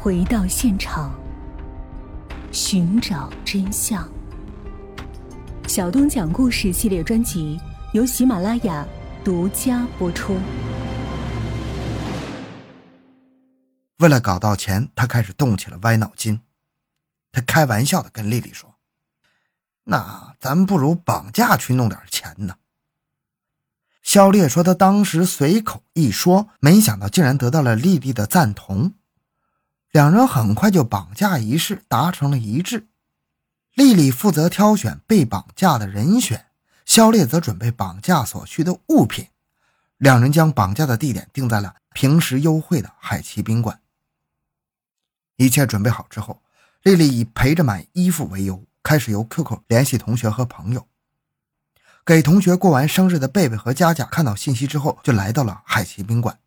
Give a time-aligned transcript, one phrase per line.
[0.00, 1.12] 回到现场，
[2.52, 4.08] 寻找真相。
[5.66, 7.58] 小东讲故事系列专辑
[7.92, 8.86] 由喜马拉雅
[9.24, 10.36] 独家播出。
[13.98, 16.40] 为了搞到钱，他开始动起了歪脑筋。
[17.32, 18.76] 他开玩笑的跟丽丽说
[19.82, 22.54] ：“那咱不如绑架去弄点钱呢。”
[24.00, 28.94] 肖烈说：“他当时随口一说，没想到竟然得到了丽丽的赞同。
[29.90, 32.88] 两人很快就绑架一事达成了一致。
[33.74, 36.46] 丽丽负责挑选被绑架的人选，
[36.84, 39.28] 肖烈则准备绑架所需的物品。
[39.96, 43.80] 两人将绑架的地点定在了平时优惠的海奇宾馆。
[45.36, 46.42] 一切准备好之后，
[46.82, 50.86] 丽丽以陪着买衣服为由，开始由 QQ 联系同学和朋友。
[52.04, 56.38] 给同学过完生日的贝贝和佳佳看到信息之后，就来到了海奇宾馆。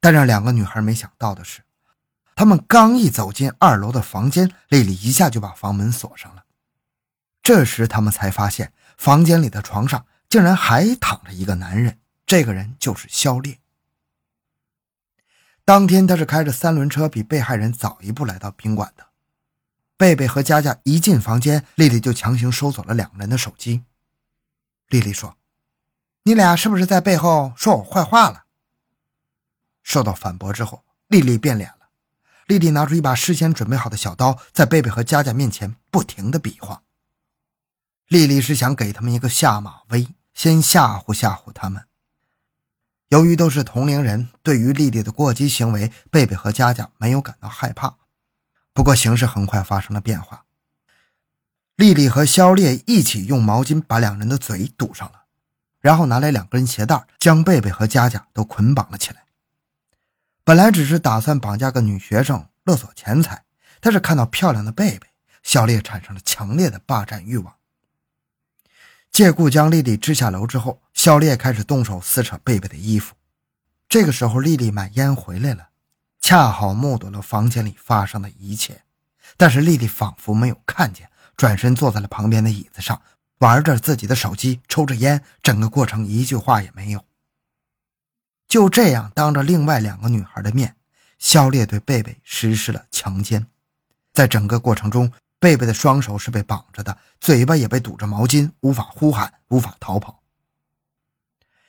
[0.00, 1.62] 但让两个女孩没想到的是，
[2.40, 6.46] 他们刚一走进二楼的房间，丽丽一下就把房门锁上了。
[7.42, 13.58] 这时，他们才发现房间里的床上竟然还躺着一个男人，这个人就是肖烈。
[15.66, 19.08] 当天，他是开着三轮车比被害人早一步来到宾馆的。
[19.98, 23.84] 贝贝和佳佳一进房间，丽丽就强行收走了两人的手机。
[24.88, 25.36] 丽丽说
[26.24, 28.44] ：“你俩是不是在背后说我坏话了？”
[29.84, 31.79] 受到反驳之后，丽丽变脸了。
[32.50, 36.82] 丽丽拿出一把事先准备好的小刀，在贝贝和佳佳面前不停的比划。
[38.08, 41.84] 丽丽是想给他们一个下马威，先吓唬吓唬他们。
[43.10, 47.98] 由于都是同龄人，对于丽丽的过激行为，贝贝和佳佳没有感到害怕。
[48.72, 50.44] 不过形势很快发生了变化。
[51.76, 55.26] 丽丽和肖烈一起用毛巾把两人的嘴堵上了，
[55.78, 59.26] 然后拿来两根鞋带，将贝贝和佳佳都捆绑了起来。
[60.44, 63.44] 本来只是打算绑架个女学生勒索钱财，
[63.80, 65.06] 但是看到漂亮的贝贝，
[65.42, 67.54] 小烈产生了强烈的霸占欲望。
[69.10, 73.14] 借故将丽丽支下楼之后，小烈开始动手撕扯贝贝的衣服。
[73.88, 75.68] 这个时候，丽丽买烟回来了，
[76.20, 78.82] 恰好目睹了房间里发生的一切，
[79.36, 81.10] 但是丽丽仿佛没有看见。
[81.36, 83.02] 转身坐在了旁边的椅子上，
[83.38, 87.04] 玩着自己的手机，抽着烟，整个过程一句话也没有。
[88.50, 90.74] 就这样，当着另外两个女孩的面，
[91.20, 93.46] 肖烈对贝贝实施了强奸。
[94.12, 100.20] 在整个过程中，贝贝的双手是被绑着的，嘴巴也被堵着毛巾，无法呼喊，无法逃跑。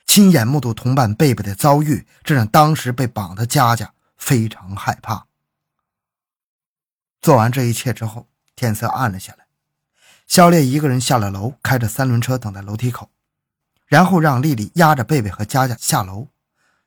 [0.07, 5.27] 亲眼目睹同伴贝贝的遭遇，这让当时被绑的佳佳非常害怕。
[7.21, 9.45] 做完这一切之后，天色暗了下来。
[10.25, 13.11] 肖烈一个人下了楼，开着三轮车等在楼梯口，
[13.85, 16.27] 然后让丽丽压着贝贝和佳佳下楼，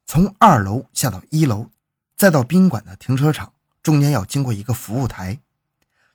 [0.06, 1.70] 从二楼下到一楼，
[2.16, 5.40] 再到宾馆的停车场，中间要经过一个服务台，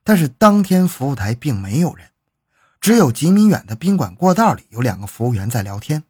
[0.03, 2.09] 但是当天服务台并没有人，
[2.79, 6.03] 只有几米远的宾馆过道里有两个服务员在聊天，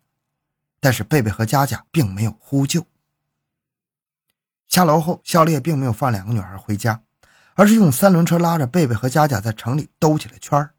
[0.79, 2.85] 但是贝贝和佳佳并没有呼救。
[4.67, 7.01] 下楼后，肖烈并没有放两个女孩回家，
[7.56, 10.69] 而是用三轮车拉着贝贝和佳佳在城里兜起了圈。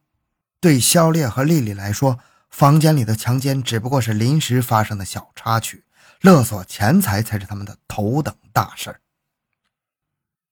[0.60, 5.82] 对肖烈和丽丽来说，房间里的强奸只不过是临时发生的小插曲，
[6.20, 9.00] 勒索钱财才是他们的头等大事。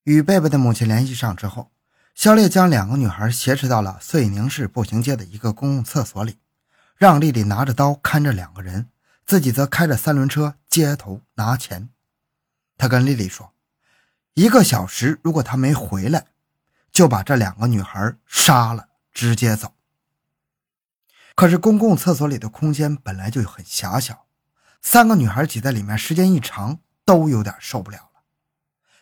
[0.05, 1.71] 与贝贝的母亲联系上之后，
[2.15, 6.39] 肖烈将两个女孩挟持到了遂宁市步行街的一个公共厕所里，
[6.97, 8.89] 让丽丽拿着刀看着两个人，
[9.27, 11.91] 自己则开着三轮车街头拿钱。
[12.77, 13.53] 他跟丽丽说
[14.35, 16.27] ：“一个小时，如果他没回来，
[16.91, 19.75] 就把这两个女孩杀了，直接走。”
[21.37, 24.27] 可是公共厕所里的空间本来就很狭小，
[24.81, 28.23] 三个女孩挤在里面时间一长，都有点受不了了。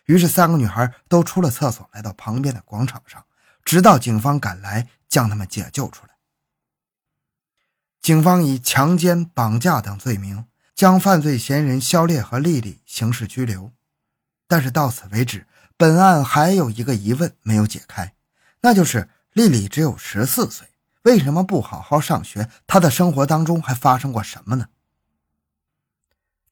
[0.06, 3.24] 于是三个女孩都出了厕所，来到旁边的广场上，
[3.64, 6.12] 直到警方赶来将他们解救出来。
[8.00, 13.72] 警方以强奸、绑架等罪名将犯罪嫌疑人肖烈和丽丽刑事拘留。
[14.46, 18.14] 但是到此为止，本案还有一个疑问没有解开，
[18.60, 20.68] 那就是丽丽只有十四岁。
[21.02, 22.48] 为什么不好好上学？
[22.66, 24.68] 她的生活当中还发生过什么呢？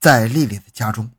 [0.05, 1.11] 在丽丽的家中，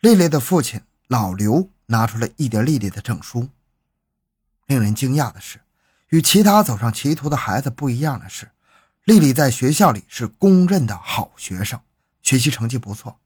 [0.00, 3.48] 丽丽的父亲老刘拿出了一叠丽丽的证书。
[4.66, 5.60] 令人惊讶的是，
[6.08, 8.50] 与其他走上歧途的孩子不一样的是，
[9.04, 11.80] 丽丽在学校里是公认的好学生，
[12.20, 13.20] 学习成绩不错，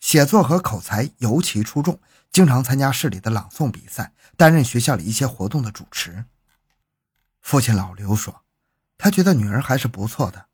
[0.00, 2.00] 写作和口才尤其出众，
[2.32, 6.24] 经常参加市里的朗诵比赛，担任学校里一些活动的主持。
[7.42, 8.44] 父亲老刘说
[8.96, 10.46] ：“他觉得女儿还是不错的。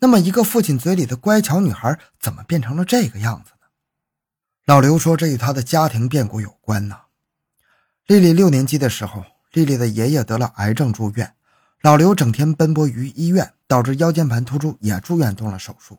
[0.00, 3.66] 那么，一个父亲嘴里的乖巧女孩，怎么变成了这个样子呢？”
[4.64, 6.96] 老刘说：“这与他的家庭变故有关呢。
[8.06, 11.34] 丽丽六年级的时候，丽丽的爷爷得了癌症住院，
[11.82, 15.98] 老刘整天奔波于医院，导致腰间盘突出，也住院动了手术。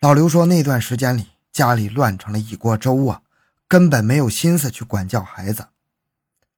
[0.00, 3.22] 老刘说，那段时间里家里乱成了一锅粥啊，
[3.68, 5.68] 根本没有心思去管教孩子。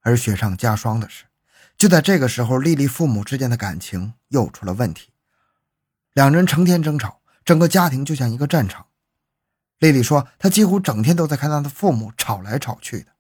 [0.00, 1.24] 而雪上加霜的是，
[1.76, 5.10] 就在这个时候，丽丽父母之间的感情又出了问题，
[6.12, 8.86] 两人成天争吵，整个家庭就像一个战场。
[9.78, 13.12] 丽丽说，她几乎整天都在看她的父母吵来吵去的，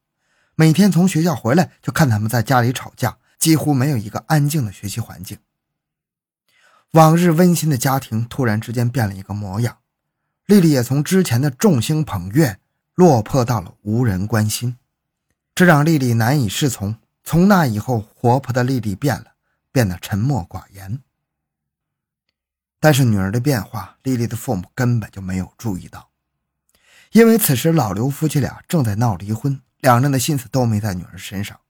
[0.56, 5.38] 每天从学校回来就看他们在家里吵架，几乎没有一个安静的学习环境。
[6.92, 9.78] 往日温馨的家庭突然之间变了一个模样，
[10.46, 12.58] 丽丽也从之前的众星捧月
[12.94, 14.76] 落魄到了无人关心，
[15.54, 16.96] 这让丽丽难以适从。
[17.22, 19.34] 从那以后，活泼的丽丽变了，
[19.70, 21.00] 变得沉默寡言。
[22.80, 26.08] 但是女儿的变化，丽丽的父母根本就没有注意到。
[27.12, 31.60] 因为此时老刘夫妻俩正在闹离婚，两人的心思都没在女儿身上。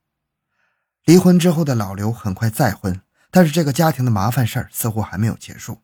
[1.04, 5.82] 离婚之后的老刘很快再婚，但是这个家庭的麻烦事儿似乎还没有结束。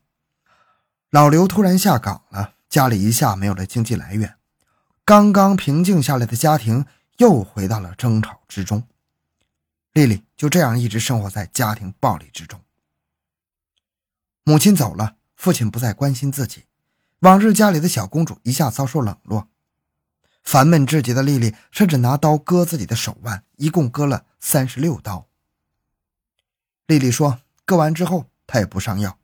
[1.10, 4.36] 老刘突然下岗了，家里一下没有了经济来源，
[5.04, 6.84] 刚刚平静下来的家庭
[7.16, 8.86] 又回到了争吵之中。
[9.92, 12.60] 丽丽就这样一直生活在家庭暴力之中。
[14.48, 16.66] 母亲走了，父亲不再关心自己。
[17.18, 19.48] 往日家里的小公主一下遭受冷落，
[20.44, 25.26] 烦闷至极的丽丽甚至拿刀割自己的手腕，一共割了三十六刀。
[26.86, 29.18] 丽丽说，割完之后她也不上药，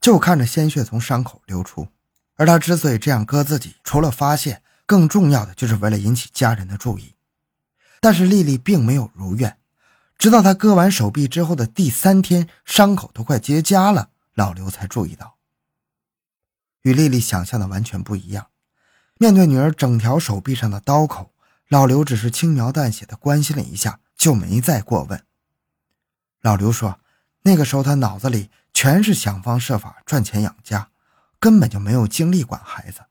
[0.00, 1.88] 就看着鲜血从伤口流出。
[2.36, 7.12] 而她之所以这样割自己，除了发泄，更重要的就是为了引起家人的注意。
[8.00, 9.58] 但是丽丽并没有如愿，
[10.16, 15.36] 直到她割完手臂之后的第三天，伤口都快结痂了，老刘才注意到。
[16.82, 18.48] 与丽丽想象的完全不一样。
[19.18, 21.32] 面对女儿整条手臂上的刀口，
[21.68, 25.24] 老刘只是轻描淡写的关心了一下，就没再过问。
[26.40, 26.98] 老刘说
[27.42, 30.90] ：“那个时候他脑子里全是想方设法赚钱养家，
[31.38, 33.02] 根本就没有精力管孩子。”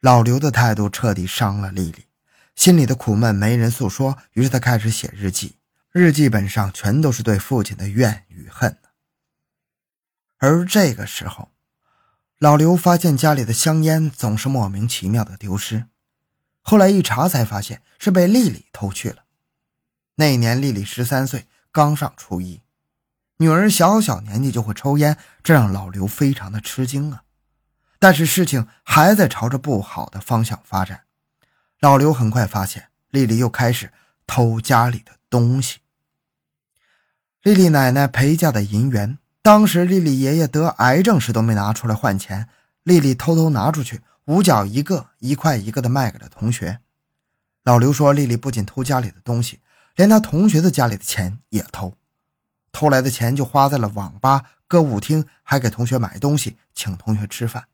[0.00, 2.06] 老刘的态度彻底伤了丽丽，
[2.56, 5.56] 心里的苦闷没人诉说，于是他开始写日记，
[5.92, 8.76] 日记本上全都是对父亲的怨与恨。
[10.40, 11.48] 而这个时候。
[12.38, 15.84] 老刘发现家里的香烟总是莫名其妙的丢失，
[16.62, 19.24] 后来一查才发现是被丽丽偷去了。
[20.14, 22.62] 那年丽丽十三岁，刚上初一，
[23.36, 27.24] 女儿小小年纪就会抽烟，这让老刘非常的吃惊啊。
[27.98, 31.02] 但是事情还在朝着不好的方向发展，
[31.78, 33.92] 老刘很快发现丽丽又开始
[34.26, 35.80] 偷家里的东西。
[37.42, 39.18] 丽丽奶奶陪嫁的银元。
[39.42, 42.46] 当时丽丽爷爷得癌症时都没拿出来换钱，
[42.82, 46.80] 丽丽偷偷拿出去五角一个，一块一个的卖给了同学。
[47.64, 49.60] 老刘说，丽丽不仅偷家里的东西，
[49.96, 51.94] 连他同学的家里的钱也偷，
[52.70, 57.64] 偷来的钱就花在了网吧、歌舞厅，还给同学买东西，请同学吃饭。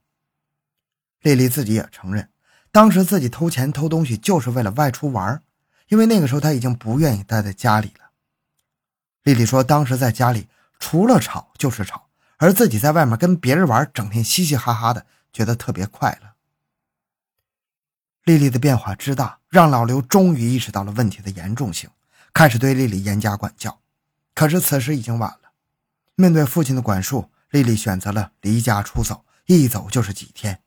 [1.23, 2.29] 丽丽自己也承认，
[2.71, 5.43] 当时自己偷钱偷东西就是为了外出玩，
[5.89, 8.11] 因为那个时候她已经不愿意待在家里了。
[9.25, 10.47] 丽丽说，当时在家里。
[10.79, 16.33] 除了吵就是吵，而自己在外面跟别人玩，整天嘻嘻哈哈的，觉得特别快乐。
[18.25, 21.89] 丽丽的变化之大，让老刘终于意识到了问题的严重性，
[22.33, 23.81] 开始对丽丽严加管教。
[24.35, 25.53] 可是此时已经晚了，
[26.15, 30.61] 面对父亲的管束，丽丽选择了离家出走，一走就是几天，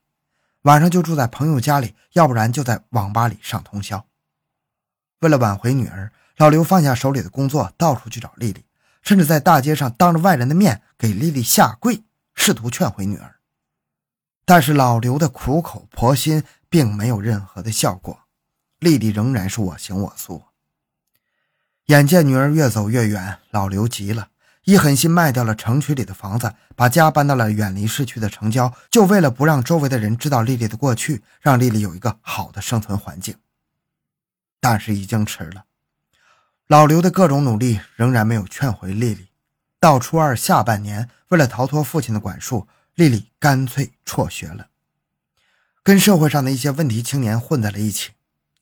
[0.63, 4.05] 晚上就住在朋友家里，要不然就在网吧里上通宵。
[5.19, 8.63] 为了挽回女儿，老刘放下手里的工作，到处去找丽丽。
[9.01, 12.03] 甚至在大街上当着外人的面给丽丽下跪，
[12.35, 13.35] 试图劝回女儿。
[14.45, 18.19] 但是老刘的苦口婆心并没有任何的效果，
[18.79, 20.43] 丽丽仍然是我行我素。
[21.85, 24.29] 眼见女儿越走越远，老刘急了，
[24.63, 33.35] 一狠心卖掉了城区里的房子，把家搬到了远离市区的城郊，就为了不让周围的人知道丽丽的过去，让丽丽有一个好的生存环境。
[34.59, 35.65] 但是已经迟了。
[36.69, 39.29] 老刘的各种努力仍然没有劝回丽丽。
[39.79, 44.67] 到初二下半年，为了逃脱父亲的管束，丽丽干脆辍学了，
[45.81, 48.11] 跟社会上的一些问题青年混在了一起。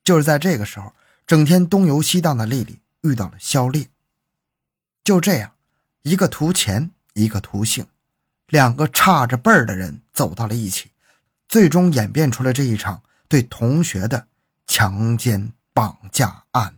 [0.06, 0.94] 就是在这个时候，
[1.26, 3.90] 整天东游西荡的丽丽遇到了肖烈。
[5.04, 5.52] 就这样，
[6.04, 7.88] 一个图钱，一个图性，
[8.48, 10.92] 两个差着辈儿的人走到了一起，
[11.50, 14.28] 最终演变出了这一场对同学的
[14.66, 16.78] 强奸绑架案。